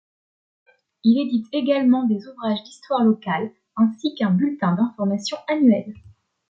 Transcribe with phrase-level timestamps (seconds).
[1.03, 5.93] Il édite également des ouvrages d'histoire locale ainsi qu'un bulletin d'information annuel.